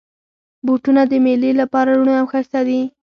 بوټونه 0.65 1.01
د 1.11 1.13
مېلې 1.25 1.51
لپاره 1.61 1.89
روڼ 1.97 2.07
او 2.19 2.25
ښایسته 2.31 2.59
وي. 2.67 2.81